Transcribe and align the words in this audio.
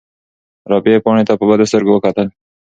رابعې 0.71 1.03
پاڼې 1.05 1.23
ته 1.27 1.33
په 1.39 1.43
بدو 1.49 1.69
سترګو 1.69 1.91
وکتل. 1.95 2.27